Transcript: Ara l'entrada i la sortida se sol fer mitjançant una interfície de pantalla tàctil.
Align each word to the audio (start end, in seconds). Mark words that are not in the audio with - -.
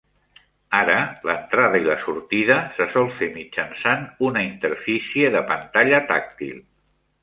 Ara 0.77 0.95
l'entrada 1.29 1.81
i 1.83 1.85
la 1.89 1.99
sortida 2.07 2.57
se 2.79 2.89
sol 2.95 3.13
fer 3.21 3.31
mitjançant 3.37 4.11
una 4.33 4.47
interfície 4.51 5.35
de 5.41 5.49
pantalla 5.55 6.07
tàctil. 6.15 6.63